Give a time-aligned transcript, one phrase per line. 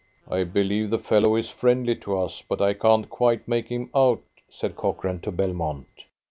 [0.27, 4.23] "I believe the fellow is friendly to us, but I can't quite make him out,"
[4.49, 6.07] said Cochrane to Belmont.